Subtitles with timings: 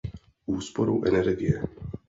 [0.55, 1.57] Úsporou energie.